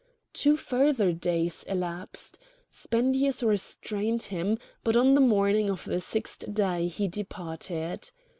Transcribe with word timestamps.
Two 0.33 0.57
further 0.57 1.13
days 1.13 1.61
elapsed. 1.65 2.39
Spendius 2.71 3.43
restrained 3.43 4.23
him; 4.23 4.57
but 4.83 4.97
on 4.97 5.13
the 5.13 5.21
morning 5.21 5.69
of 5.69 5.85
the 5.85 5.99
sixth 5.99 6.51
day 6.51 6.87
he 6.87 7.07
departed. 7.07 8.09